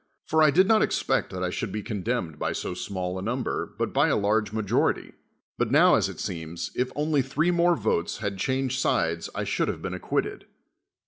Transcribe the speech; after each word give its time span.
For 0.25 0.41
I 0.41 0.49
did 0.49 0.67
not 0.67 0.81
expect 0.81 1.29
that 1.31 1.43
I 1.43 1.51
should 1.51 1.71
be 1.71 1.83
condemned 1.83 2.39
by 2.39 2.53
so 2.53 2.73
small 2.73 3.19
a 3.19 3.21
number, 3.21 3.75
but 3.77 3.93
by 3.93 4.07
a 4.07 4.17
large 4.17 4.51
majority; 4.51 5.11
but 5.59 5.69
now, 5.69 5.93
as 5.93 6.09
it 6.09 6.19
seems, 6.19 6.71
if 6.75 6.91
only 6.95 7.21
three 7.21 7.51
more 7.51 7.75
votes 7.75 8.17
liad 8.17 8.39
changed 8.39 8.79
sides 8.79 9.29
I 9.35 9.43
should 9.43 9.67
have 9.67 9.83
been 9.83 9.93
accpiitted. 9.93 10.45